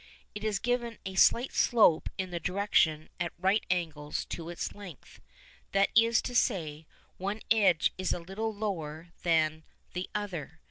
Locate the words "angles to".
3.69-4.49